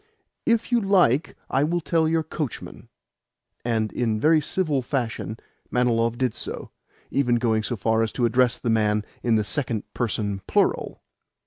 [0.47, 2.89] "If you like I will tell your coachman."
[3.63, 5.37] And in very civil fashion
[5.69, 6.71] Manilov did so,
[7.11, 11.03] even going so far as to address the man in the second person plural.